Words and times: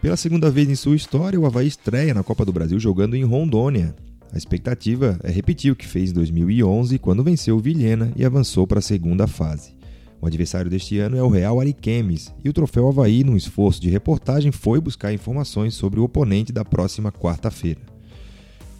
Pela 0.00 0.16
segunda 0.16 0.48
vez 0.48 0.68
em 0.70 0.76
sua 0.76 0.94
história, 0.94 1.40
o 1.40 1.44
Havaí 1.44 1.66
estreia 1.66 2.14
na 2.14 2.22
Copa 2.22 2.44
do 2.44 2.52
Brasil 2.52 2.78
jogando 2.78 3.16
em 3.16 3.24
Rondônia. 3.24 3.96
A 4.32 4.38
expectativa 4.38 5.18
é 5.24 5.30
repetir 5.30 5.72
o 5.72 5.76
que 5.76 5.88
fez 5.88 6.10
em 6.10 6.14
2011, 6.14 7.00
quando 7.00 7.24
venceu 7.24 7.56
o 7.56 7.60
Vilhena 7.60 8.12
e 8.14 8.24
avançou 8.24 8.64
para 8.64 8.78
a 8.78 8.82
segunda 8.82 9.26
fase. 9.26 9.74
O 10.20 10.26
adversário 10.26 10.70
deste 10.70 10.98
ano 11.00 11.16
é 11.16 11.22
o 11.22 11.28
Real 11.28 11.58
Ariquemes, 11.58 12.32
e 12.44 12.48
o 12.48 12.52
troféu 12.52 12.86
Havaí, 12.86 13.24
num 13.24 13.36
esforço 13.36 13.80
de 13.80 13.90
reportagem, 13.90 14.52
foi 14.52 14.80
buscar 14.80 15.12
informações 15.12 15.74
sobre 15.74 15.98
o 15.98 16.04
oponente 16.04 16.52
da 16.52 16.64
próxima 16.64 17.10
quarta-feira. 17.10 17.80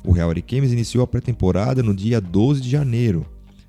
O 0.04 0.12
Real 0.12 0.30
Ariquemes 0.30 0.72
iniciou 0.72 1.02
a 1.02 1.06
pré-temporada 1.06 1.82
no 1.82 1.96
dia 1.96 2.20
12 2.20 2.60
de 2.60 2.70
janeiro. 2.70 3.26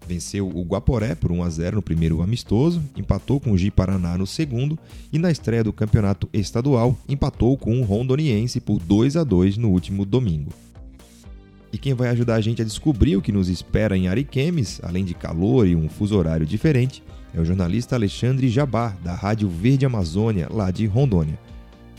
Venceu 0.10 0.48
o 0.48 0.64
Guaporé 0.64 1.14
por 1.14 1.32
1 1.32 1.44
a 1.44 1.50
0 1.52 1.76
no 1.76 1.82
primeiro 1.84 2.24
amistoso, 2.24 2.82
empatou 2.98 3.40
com 3.40 3.52
o 3.52 3.58
Gi 3.58 3.70
Paraná 3.70 4.18
no 4.18 4.26
segundo 4.26 4.76
e 5.14 5.20
na 5.20 5.30
estreia 5.30 5.64
do 5.64 5.72
campeonato 5.72 6.28
estadual 6.34 6.98
empatou 7.08 7.56
com 7.56 7.80
o 7.80 7.84
Rondoniense 7.84 8.60
por 8.60 8.80
2 8.80 9.16
a 9.16 9.24
2 9.24 9.58
no 9.58 9.70
último 9.70 10.06
domingo. 10.06 10.52
E 11.72 11.78
quem 11.78 11.94
vai 11.94 12.10
ajudar 12.10 12.38
a 12.38 12.42
gente 12.42 12.60
a 12.60 12.66
descobrir 12.66 13.18
o 13.18 13.22
que 13.22 13.32
nos 13.32 13.50
espera 13.50 13.96
em 13.96 14.08
Ariquemes, 14.08 14.82
além 14.82 15.06
de 15.06 15.14
calor 15.14 15.68
e 15.68 15.76
um 15.76 15.88
fuso 15.88 16.18
horário 16.18 16.44
diferente, 16.44 17.04
é 17.32 17.40
o 17.40 17.46
jornalista 17.46 17.96
Alexandre 17.96 18.50
Jabá, 18.50 18.98
da 19.04 19.14
Rádio 19.14 19.48
Verde 19.48 19.86
Amazônia, 19.86 20.48
lá 20.50 20.72
de 20.72 20.88
Rondônia. 20.88 21.38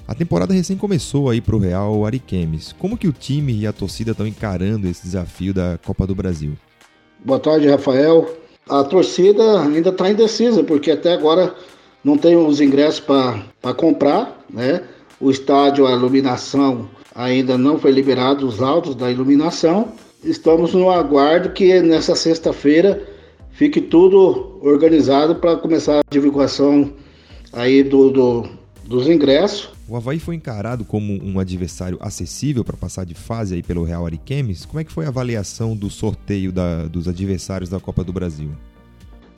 A 0.09 0.17
temporada 0.17 0.53
recém 0.53 0.77
começou 0.77 1.31
aí 1.31 1.41
para 1.41 1.55
o 1.55 1.61
Real 1.61 2.05
Ariquemes. 2.05 2.73
Como 2.73 2.99
que 2.99 3.07
o 3.07 3.13
time 3.13 3.57
e 3.57 3.69
a 3.69 3.73
torcida 3.73 4.11
estão 4.11 4.27
encarando 4.27 4.89
esse 4.89 5.05
desafio 5.05 5.55
da 5.55 5.79
Copa 5.79 6.09
do 6.09 6.17
Brasil? 6.17 6.59
Boa 7.23 7.39
tarde, 7.39 7.69
Rafael. 7.69 8.35
A 8.67 8.83
torcida 8.83 9.61
ainda 9.61 9.91
está 9.91 10.09
indecisa, 10.09 10.65
porque 10.65 10.91
até 10.91 11.13
agora 11.13 11.55
não 12.03 12.17
tem 12.17 12.35
os 12.35 12.63
ingressos 12.63 13.01
para 13.01 13.75
comprar, 13.75 14.43
né? 14.49 14.83
O 15.21 15.31
estádio, 15.31 15.87
a 15.87 15.93
iluminação 15.93 16.89
ainda 17.15 17.59
não 17.59 17.79
foi 17.79 17.91
liberado, 17.91 18.47
os 18.47 18.63
autos 18.63 18.95
da 18.95 19.11
iluminação. 19.11 19.93
Estamos 20.25 20.73
no 20.73 20.89
aguardo 20.91 21.51
que 21.51 21.81
nessa 21.81 22.17
sexta-feira 22.17 23.07
fique 23.51 23.83
tudo 23.83 24.59
organizado 24.63 25.35
para 25.35 25.57
começar 25.57 25.99
a 25.99 26.11
divulgação 26.11 26.91
aí 27.53 27.83
do, 27.83 28.11
do, 28.11 28.49
dos 28.91 29.07
ingressos. 29.07 29.71
O 29.89 29.97
Havaí 29.97 30.19
foi 30.19 30.35
encarado 30.35 30.85
como 30.85 31.13
um 31.23 31.39
adversário 31.39 31.97
acessível 32.01 32.65
para 32.65 32.77
passar 32.77 33.07
de 33.07 33.15
fase 33.15 33.55
aí 33.55 33.63
pelo 33.63 33.85
Real 33.85 34.05
Ariquemes. 34.05 34.67
Como 34.67 34.81
é 34.81 34.85
que 34.85 34.91
foi 34.91 35.05
a 35.05 35.09
avaliação 35.09 35.77
do 35.77 35.89
sorteio 35.89 36.51
da, 36.51 36.87
dos 36.89 37.07
adversários 37.07 37.71
da 37.71 37.79
Copa 37.79 38.03
do 38.03 38.13
Brasil? 38.13 38.51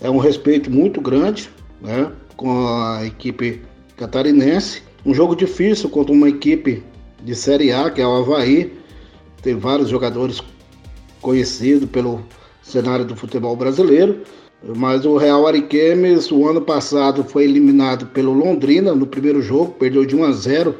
É 0.00 0.08
um 0.08 0.16
respeito 0.16 0.70
muito 0.70 1.02
grande 1.02 1.50
né, 1.82 2.10
com 2.34 2.66
a 2.66 3.04
equipe 3.04 3.60
catarinense. 3.94 4.82
Um 5.04 5.12
jogo 5.12 5.36
difícil 5.36 5.90
contra 5.90 6.14
uma 6.14 6.30
equipe 6.30 6.82
de 7.22 7.34
Série 7.34 7.72
A, 7.72 7.90
que 7.90 8.00
é 8.00 8.06
o 8.06 8.16
Havaí. 8.16 8.72
Tem 9.42 9.54
vários 9.54 9.90
jogadores 9.90 10.40
conhecidos 11.20 11.90
pelo 11.90 12.24
cenário 12.62 13.04
do 13.04 13.14
futebol 13.14 13.54
brasileiro. 13.54 14.22
Mas 14.64 15.04
o 15.04 15.16
Real 15.16 15.46
Ariquemes, 15.46 16.30
o 16.30 16.46
ano 16.48 16.60
passado, 16.60 17.24
foi 17.24 17.44
eliminado 17.44 18.06
pelo 18.06 18.32
Londrina 18.32 18.94
no 18.94 19.06
primeiro 19.06 19.42
jogo, 19.42 19.72
perdeu 19.72 20.04
de 20.04 20.14
1 20.14 20.24
a 20.24 20.32
0, 20.32 20.74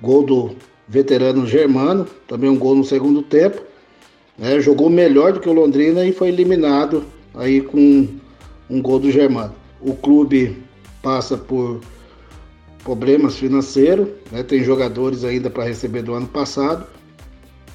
gol 0.00 0.22
do 0.22 0.50
veterano 0.86 1.46
Germano, 1.46 2.06
também 2.28 2.50
um 2.50 2.58
gol 2.58 2.74
no 2.74 2.84
segundo 2.84 3.22
tempo. 3.22 3.62
Né? 4.38 4.60
Jogou 4.60 4.90
melhor 4.90 5.32
do 5.32 5.40
que 5.40 5.48
o 5.48 5.52
Londrina 5.52 6.04
e 6.04 6.12
foi 6.12 6.28
eliminado 6.28 7.04
aí 7.34 7.62
com 7.62 8.06
um 8.68 8.82
gol 8.82 8.98
do 8.98 9.10
Germano. 9.10 9.54
O 9.80 9.94
clube 9.94 10.62
passa 11.02 11.38
por 11.38 11.80
problemas 12.84 13.36
financeiros, 13.36 14.08
né? 14.30 14.42
tem 14.42 14.62
jogadores 14.62 15.24
ainda 15.24 15.48
para 15.48 15.64
receber 15.64 16.02
do 16.02 16.12
ano 16.12 16.26
passado. 16.28 16.86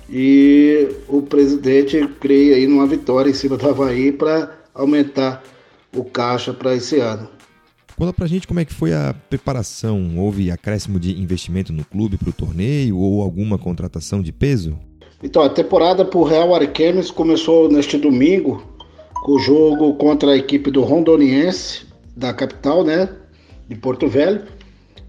E 0.08 0.90
o 1.08 1.22
presidente 1.22 2.06
creia 2.19 2.58
aí 2.58 2.68
numa 2.68 2.85
vitória 2.85 3.29
em 3.29 3.34
cima 3.34 3.58
do 3.58 3.68
Havaí 3.68 4.12
para 4.12 4.60
aumentar 4.74 5.44
o 5.96 6.04
caixa 6.04 6.54
para 6.54 6.76
esse 6.76 7.00
ano. 7.00 7.30
Conta 7.98 8.14
pra 8.14 8.28
gente 8.28 8.48
como 8.48 8.59
é 8.59 8.66
que 8.66 8.74
foi 8.74 8.94
a 8.94 9.14
preparação. 9.30 10.18
Houve 10.18 10.50
acréscimo 10.50 11.00
de 11.00 11.22
investimento 11.22 11.72
no 11.72 11.86
clube 11.86 12.18
para 12.18 12.30
o 12.30 12.34
torneio 12.34 12.98
ou 12.98 13.22
alguma 13.22 13.58
contratação 13.58 14.22
de 14.22 14.32
peso? 14.32 14.78
Então, 15.22 15.44
a 15.44 15.50
temporada 15.50 16.04
para 16.04 16.20
o 16.20 16.24
Real 16.24 16.56
Ariquemes 16.56 17.12
começou 17.12 17.70
neste 17.70 17.98
domingo 17.98 18.64
com 19.24 19.34
o 19.34 19.40
jogo 19.40 19.94
contra 19.96 20.32
a 20.32 20.38
equipe 20.38 20.72
do 20.72 20.82
Rondoniense, 20.82 21.86
da 22.18 22.34
capital, 22.34 22.84
né, 22.84 23.08
de 23.70 23.76
Porto 23.76 24.08
Velho. 24.08 24.44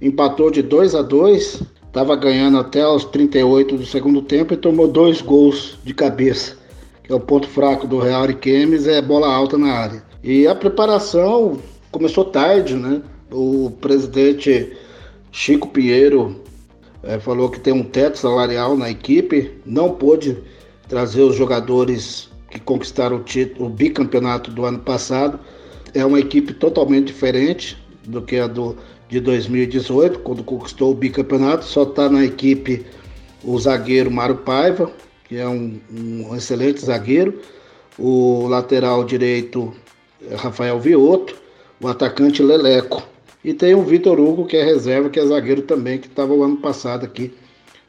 Empatou 0.00 0.50
de 0.50 0.60
2 0.60 0.94
a 0.94 1.00
2 1.00 1.62
estava 1.86 2.16
ganhando 2.16 2.58
até 2.58 2.86
os 2.86 3.04
38 3.06 3.76
do 3.76 3.86
segundo 3.86 4.22
tempo 4.22 4.52
e 4.54 4.56
tomou 4.56 4.88
dois 4.88 5.20
gols 5.20 5.78
de 5.84 5.94
cabeça 5.94 6.61
que 7.02 7.12
é 7.12 7.14
o 7.14 7.20
ponto 7.20 7.48
fraco 7.48 7.86
do 7.86 7.98
Real 7.98 8.22
Ariquemes, 8.22 8.86
é 8.86 9.00
bola 9.02 9.32
alta 9.32 9.58
na 9.58 9.72
área. 9.72 10.02
E 10.22 10.46
a 10.46 10.54
preparação 10.54 11.58
começou 11.90 12.24
tarde, 12.24 12.74
né? 12.74 13.02
O 13.30 13.70
presidente 13.80 14.72
Chico 15.30 15.68
Pinheiro 15.68 16.40
é, 17.02 17.18
falou 17.18 17.50
que 17.50 17.58
tem 17.58 17.72
um 17.72 17.82
teto 17.82 18.18
salarial 18.18 18.76
na 18.76 18.90
equipe, 18.90 19.50
não 19.66 19.90
pôde 19.90 20.36
trazer 20.88 21.22
os 21.22 21.34
jogadores 21.34 22.30
que 22.50 22.60
conquistaram 22.60 23.16
o 23.16 23.22
título, 23.22 23.66
o 23.66 23.70
bicampeonato 23.70 24.50
do 24.50 24.64
ano 24.64 24.78
passado. 24.78 25.40
É 25.94 26.04
uma 26.04 26.20
equipe 26.20 26.52
totalmente 26.52 27.06
diferente 27.06 27.76
do 28.04 28.22
que 28.22 28.36
a 28.36 28.46
do, 28.46 28.76
de 29.08 29.20
2018, 29.20 30.20
quando 30.20 30.44
conquistou 30.44 30.92
o 30.92 30.94
bicampeonato. 30.94 31.64
Só 31.64 31.82
está 31.82 32.08
na 32.08 32.24
equipe 32.24 32.84
o 33.42 33.58
zagueiro 33.58 34.10
Mário 34.10 34.36
Paiva, 34.36 34.90
que 35.32 35.38
é 35.38 35.48
um, 35.48 35.80
um 35.90 36.36
excelente 36.36 36.84
zagueiro, 36.84 37.40
o 37.98 38.46
lateral 38.48 39.02
direito 39.02 39.72
Rafael 40.36 40.78
Vioto, 40.78 41.34
o 41.80 41.88
atacante 41.88 42.42
Leleco. 42.42 43.02
E 43.42 43.54
tem 43.54 43.74
o 43.74 43.82
Vitor 43.82 44.20
Hugo, 44.20 44.44
que 44.44 44.58
é 44.58 44.62
reserva, 44.62 45.08
que 45.08 45.18
é 45.18 45.24
zagueiro 45.24 45.62
também, 45.62 45.98
que 45.98 46.06
estava 46.06 46.34
o 46.34 46.42
ano 46.42 46.58
passado 46.58 47.06
aqui 47.06 47.32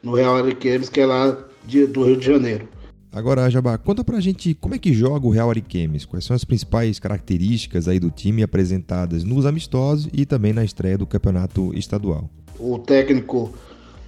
no 0.02 0.14
Real 0.14 0.36
Ariquemes, 0.36 0.88
que 0.88 1.00
é 1.00 1.04
lá 1.04 1.36
de, 1.66 1.86
do 1.86 2.04
Rio 2.04 2.16
de 2.16 2.24
Janeiro. 2.24 2.66
Agora, 3.12 3.50
Jabá, 3.50 3.76
conta 3.76 4.02
pra 4.02 4.20
gente 4.20 4.54
como 4.54 4.74
é 4.74 4.78
que 4.78 4.94
joga 4.94 5.26
o 5.26 5.30
Real 5.30 5.50
Ariquemes, 5.50 6.06
quais 6.06 6.24
são 6.24 6.34
as 6.34 6.46
principais 6.46 6.98
características 6.98 7.86
aí 7.86 8.00
do 8.00 8.10
time 8.10 8.42
apresentadas 8.42 9.22
nos 9.22 9.44
amistosos 9.44 10.08
e 10.14 10.24
também 10.24 10.54
na 10.54 10.64
estreia 10.64 10.96
do 10.96 11.06
campeonato 11.06 11.74
estadual. 11.74 12.30
O 12.58 12.78
técnico 12.78 13.52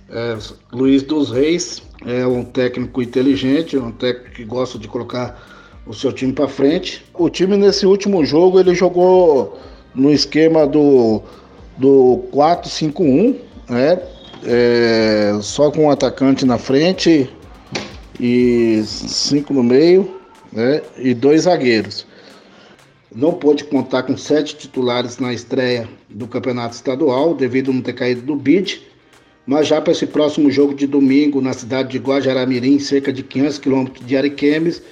é, 0.08 0.38
Luiz 0.72 1.02
dos 1.02 1.30
Reis 1.30 1.82
é 2.04 2.26
um 2.26 2.44
técnico 2.44 3.02
inteligente, 3.02 3.76
um 3.76 3.90
técnico 3.90 4.36
que 4.36 4.44
gosta 4.44 4.78
de 4.78 4.86
colocar 4.86 5.82
o 5.86 5.92
seu 5.92 6.12
time 6.12 6.32
para 6.32 6.48
frente. 6.48 7.04
O 7.14 7.28
time 7.28 7.56
nesse 7.56 7.86
último 7.86 8.24
jogo 8.24 8.60
ele 8.60 8.74
jogou 8.74 9.58
no 9.94 10.12
esquema 10.12 10.66
do, 10.66 11.22
do 11.76 12.24
4-5-1, 12.32 13.36
né? 13.68 14.02
É, 14.44 15.38
só 15.42 15.70
com 15.70 15.86
um 15.86 15.90
atacante 15.90 16.44
na 16.44 16.58
frente 16.58 17.28
e 18.20 18.82
cinco 18.84 19.52
no 19.52 19.62
meio, 19.62 20.20
né? 20.52 20.82
E 20.98 21.14
dois 21.14 21.42
zagueiros. 21.42 22.06
Não 23.12 23.32
pôde 23.32 23.64
contar 23.64 24.02
com 24.04 24.16
sete 24.16 24.54
titulares 24.56 25.18
na 25.18 25.32
estreia 25.32 25.88
do 26.08 26.28
campeonato 26.28 26.74
estadual, 26.74 27.34
devido 27.34 27.70
a 27.70 27.74
não 27.74 27.80
ter 27.80 27.94
caído 27.94 28.20
do 28.20 28.36
bid 28.36 28.86
mas 29.46 29.68
já 29.68 29.80
para 29.80 29.92
esse 29.92 30.06
próximo 30.06 30.50
jogo 30.50 30.74
de 30.74 30.86
domingo, 30.86 31.40
na 31.40 31.52
cidade 31.52 31.90
de 31.90 31.98
Guajaramirim, 31.98 32.78
cerca 32.78 33.12
de 33.12 33.22
500 33.22 33.58
quilômetros 33.58 34.06
de 34.06 34.16
Ariquemes, 34.16 34.82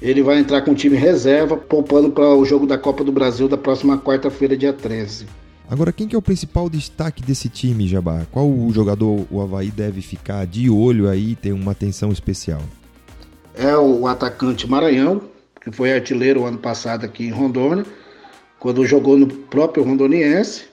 ele 0.00 0.22
vai 0.22 0.38
entrar 0.38 0.62
com 0.62 0.70
o 0.70 0.74
time 0.74 0.96
reserva, 0.96 1.56
poupando 1.56 2.10
para 2.10 2.34
o 2.34 2.44
jogo 2.44 2.66
da 2.66 2.78
Copa 2.78 3.02
do 3.02 3.12
Brasil 3.12 3.48
da 3.48 3.56
próxima 3.56 3.98
quarta-feira, 3.98 4.56
dia 4.56 4.72
13. 4.72 5.26
Agora, 5.68 5.92
quem 5.92 6.08
que 6.08 6.16
é 6.16 6.18
o 6.18 6.22
principal 6.22 6.70
destaque 6.70 7.22
desse 7.22 7.48
time, 7.48 7.86
Jabá? 7.86 8.26
Qual 8.32 8.48
o 8.48 8.72
jogador 8.72 9.26
o 9.30 9.40
Havaí 9.40 9.70
deve 9.70 10.00
ficar 10.00 10.46
de 10.46 10.70
olho 10.70 11.08
aí 11.08 11.32
e 11.32 11.36
ter 11.36 11.52
uma 11.52 11.72
atenção 11.72 12.10
especial? 12.10 12.62
É 13.54 13.76
o 13.76 14.06
atacante 14.06 14.68
Maranhão, 14.68 15.22
que 15.60 15.70
foi 15.70 15.92
artilheiro 15.92 16.44
ano 16.44 16.58
passado 16.58 17.04
aqui 17.04 17.24
em 17.24 17.30
Rondônia, 17.30 17.84
quando 18.58 18.86
jogou 18.86 19.16
no 19.16 19.26
próprio 19.26 19.84
Rondoniense. 19.84 20.64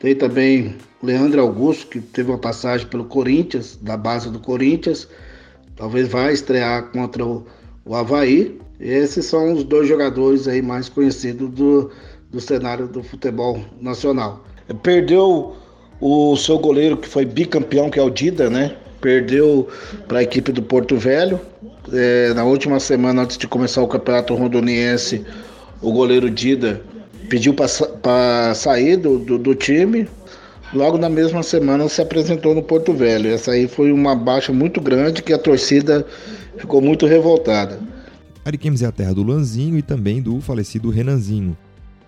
Tem 0.00 0.14
também 0.14 0.76
Leandro 1.02 1.40
Augusto, 1.40 1.86
que 1.88 2.00
teve 2.00 2.30
uma 2.30 2.38
passagem 2.38 2.86
pelo 2.86 3.04
Corinthians, 3.04 3.78
da 3.80 3.96
base 3.96 4.30
do 4.30 4.38
Corinthians, 4.38 5.08
talvez 5.76 6.08
vá 6.08 6.32
estrear 6.32 6.90
contra 6.90 7.24
o, 7.24 7.46
o 7.84 7.94
Havaí. 7.94 8.58
Esses 8.80 9.26
são 9.26 9.52
os 9.52 9.64
dois 9.64 9.88
jogadores 9.88 10.48
aí 10.48 10.62
mais 10.62 10.88
conhecidos 10.88 11.50
do, 11.50 11.90
do 12.30 12.40
cenário 12.40 12.86
do 12.88 13.02
futebol 13.02 13.60
nacional. 13.80 14.44
Perdeu 14.82 15.54
o 16.00 16.36
seu 16.36 16.58
goleiro 16.58 16.96
que 16.96 17.08
foi 17.08 17.24
bicampeão, 17.24 17.90
que 17.90 17.98
é 17.98 18.02
o 18.02 18.10
Dida, 18.10 18.50
né? 18.50 18.76
Perdeu 19.00 19.68
para 20.08 20.18
a 20.18 20.22
equipe 20.22 20.50
do 20.50 20.62
Porto 20.62 20.96
Velho. 20.96 21.40
É, 21.92 22.32
na 22.34 22.44
última 22.44 22.80
semana, 22.80 23.22
antes 23.22 23.38
de 23.38 23.46
começar 23.46 23.82
o 23.82 23.88
campeonato 23.88 24.34
rondoniense, 24.34 25.24
o 25.80 25.92
goleiro 25.92 26.30
Dida 26.30 26.82
pediu 27.28 27.54
para 27.54 28.54
sair 28.54 28.96
do, 28.96 29.18
do, 29.18 29.38
do 29.38 29.54
time 29.54 30.08
logo 30.72 30.98
na 30.98 31.08
mesma 31.08 31.42
semana 31.42 31.88
se 31.88 32.00
apresentou 32.00 32.54
no 32.54 32.62
Porto 32.62 32.92
Velho. 32.92 33.30
Essa 33.30 33.52
aí 33.52 33.68
foi 33.68 33.92
uma 33.92 34.14
baixa 34.14 34.52
muito 34.52 34.80
grande 34.80 35.22
que 35.22 35.32
a 35.32 35.38
torcida 35.38 36.06
ficou 36.56 36.80
muito 36.80 37.06
revoltada. 37.06 37.78
Ariquemes 38.44 38.82
é 38.82 38.86
a 38.86 38.92
terra 38.92 39.12
do 39.12 39.22
Luanzinho 39.22 39.76
e 39.76 39.82
também 39.82 40.22
do 40.22 40.40
falecido 40.40 40.90
Renanzinho. 40.90 41.56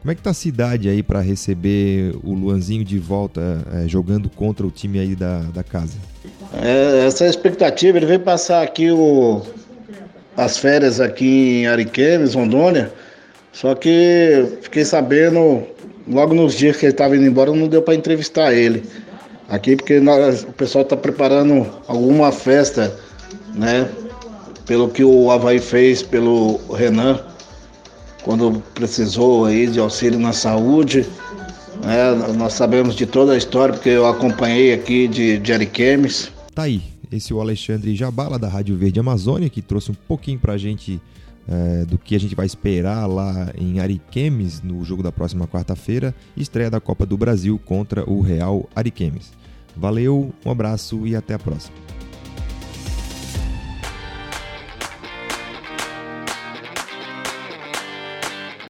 Como 0.00 0.12
é 0.12 0.14
que 0.14 0.22
tá 0.22 0.31
a 0.31 0.34
cidade 0.34 0.88
aí 0.88 1.02
para 1.02 1.20
receber 1.20 2.14
o 2.22 2.32
Luanzinho 2.32 2.84
de 2.84 2.99
volta 2.99 3.40
é, 3.75 3.88
jogando 3.88 4.31
contra 4.31 4.64
o 4.64 4.70
time 4.70 5.00
aí 5.00 5.16
da, 5.16 5.40
da 5.40 5.64
casa? 5.64 5.94
É, 6.62 7.06
essa 7.06 7.25
é 7.25 7.26
a 7.26 7.31
expectativa, 7.31 7.99
ele 7.99 8.06
veio 8.06 8.20
passar 8.20 8.62
aqui 8.62 8.90
o, 8.93 9.43
as 10.37 10.56
férias 10.56 11.00
aqui 11.00 11.62
em 11.62 11.66
Ariquemes, 11.66 12.34
Rondônia, 12.34 12.93
só 13.52 13.75
que 13.75 14.58
fiquei 14.62 14.84
sabendo 14.84 15.64
logo 16.10 16.34
nos 16.34 16.55
dias 16.55 16.76
que 16.76 16.87
ele 16.87 16.93
estava 16.93 17.16
indo 17.16 17.26
embora, 17.26 17.52
não 17.52 17.69
deu 17.69 17.82
para 17.82 17.94
entrevistar 17.94 18.52
ele 18.52 18.82
aqui, 19.49 19.76
porque 19.76 19.99
nós, 19.99 20.43
o 20.43 20.52
pessoal 20.52 20.82
está 20.82 20.96
preparando 20.96 21.66
alguma 21.87 22.31
festa, 22.31 22.94
né? 23.55 23.88
Pelo 24.66 24.88
que 24.90 25.02
o 25.02 25.31
Havaí 25.31 25.58
fez 25.58 26.02
pelo 26.02 26.60
Renan, 26.75 27.19
quando 28.22 28.62
precisou 28.75 29.46
aí 29.46 29.66
de 29.66 29.81
auxílio 29.81 30.19
na 30.19 30.34
saúde. 30.34 31.06
Né? 31.82 32.34
Nós 32.37 32.52
sabemos 32.52 32.94
de 32.94 33.06
toda 33.06 33.32
a 33.32 33.37
história, 33.37 33.72
porque 33.72 33.88
eu 33.88 34.06
acompanhei 34.06 34.75
aqui 34.75 35.08
de, 35.08 35.38
de 35.38 35.52
Ariquemes. 35.52 36.31
Tá 36.54 36.64
aí, 36.64 36.82
esse 37.11 37.32
é 37.32 37.37
o 37.37 37.40
Alexandre 37.40 37.96
Jabala, 37.96 38.38
da 38.38 38.49
Rádio 38.49 38.76
Verde 38.76 39.00
Amazônia, 39.00 39.49
que 39.49 39.62
trouxe 39.62 39.90
um 39.90 39.96
pouquinho 40.06 40.38
pra 40.38 40.58
gente 40.58 41.00
é, 41.48 41.84
do 41.84 41.98
que 41.98 42.14
a 42.14 42.20
gente 42.20 42.34
vai 42.34 42.46
esperar 42.46 43.06
lá 43.06 43.50
em 43.56 43.80
Ariquemes 43.80 44.60
no 44.62 44.84
jogo 44.84 45.02
da 45.02 45.10
próxima 45.10 45.48
quarta-feira, 45.48 46.14
estreia 46.36 46.70
da 46.70 46.80
Copa 46.80 47.06
do 47.06 47.16
Brasil 47.16 47.58
contra 47.64 48.08
o 48.08 48.20
Real 48.20 48.68
Ariquemes. 48.76 49.32
Valeu, 49.76 50.32
um 50.44 50.50
abraço 50.50 51.06
e 51.06 51.16
até 51.16 51.34
a 51.34 51.38
próxima. 51.38 51.88